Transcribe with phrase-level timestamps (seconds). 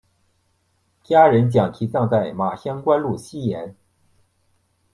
[1.03, 3.75] 家人将其葬在马乡官路西沿。